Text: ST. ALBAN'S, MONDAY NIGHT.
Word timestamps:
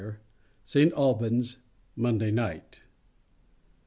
ST. 0.65 0.91
ALBAN'S, 0.95 1.57
MONDAY 1.95 2.31
NIGHT. 2.31 2.81